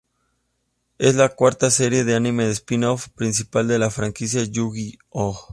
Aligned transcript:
Es 0.97 1.13
la 1.13 1.29
cuarta 1.29 1.69
serie 1.69 2.03
de 2.03 2.15
anime 2.15 2.49
spin-off 2.49 3.09
principal 3.09 3.67
de 3.67 3.77
la 3.77 3.91
franquicia 3.91 4.41
Yu-Gi-Oh! 4.43 5.49